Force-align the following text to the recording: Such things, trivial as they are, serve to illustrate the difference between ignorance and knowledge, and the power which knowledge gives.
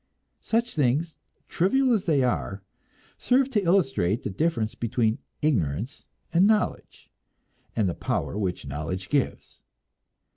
Such 0.41 0.73
things, 0.73 1.19
trivial 1.47 1.93
as 1.93 2.05
they 2.05 2.23
are, 2.23 2.63
serve 3.19 3.51
to 3.51 3.61
illustrate 3.61 4.23
the 4.23 4.31
difference 4.31 4.73
between 4.73 5.19
ignorance 5.43 6.07
and 6.33 6.47
knowledge, 6.47 7.11
and 7.75 7.87
the 7.87 7.93
power 7.93 8.35
which 8.35 8.65
knowledge 8.65 9.09
gives. 9.09 9.61